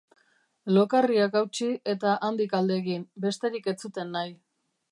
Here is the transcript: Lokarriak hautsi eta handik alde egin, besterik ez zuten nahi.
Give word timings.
Lokarriak 0.77 1.37
hautsi 1.41 1.67
eta 1.93 2.15
handik 2.29 2.55
alde 2.61 2.79
egin, 2.85 3.07
besterik 3.27 3.73
ez 3.73 3.77
zuten 3.87 4.11
nahi. 4.17 4.35